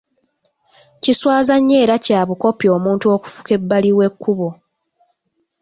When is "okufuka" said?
3.15-3.51